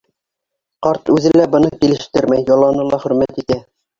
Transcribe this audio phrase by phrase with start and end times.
[0.85, 3.59] Ҡарт үҙе лә быны килештермәй, йоланы ла хөрмәт итә.